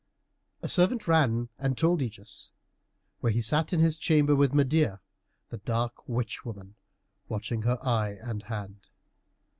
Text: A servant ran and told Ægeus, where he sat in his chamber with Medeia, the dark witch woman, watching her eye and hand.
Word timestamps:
A 0.63 0.67
servant 0.67 1.07
ran 1.07 1.49
and 1.59 1.77
told 1.77 1.99
Ægeus, 2.01 2.49
where 3.19 3.31
he 3.31 3.39
sat 3.39 3.71
in 3.71 3.79
his 3.79 3.99
chamber 3.99 4.35
with 4.35 4.51
Medeia, 4.51 4.99
the 5.51 5.57
dark 5.59 6.09
witch 6.09 6.43
woman, 6.43 6.73
watching 7.29 7.61
her 7.61 7.77
eye 7.85 8.17
and 8.19 8.41
hand. 8.41 8.87